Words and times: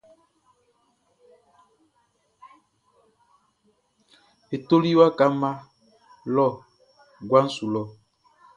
E 4.53 4.55
toli 4.67 4.91
waka 4.99 5.25
mma 5.33 5.51
lɔ 6.35 6.47
guaʼn 7.29 7.47
su 7.55 7.65
lɔ. 7.73 7.81